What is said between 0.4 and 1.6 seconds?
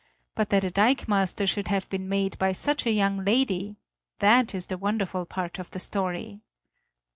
that a dikemaster